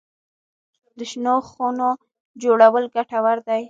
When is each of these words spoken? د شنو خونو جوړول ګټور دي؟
د 0.97 0.99
شنو 1.11 1.35
خونو 1.49 1.89
جوړول 2.41 2.85
ګټور 2.95 3.37
دي؟ 3.47 3.59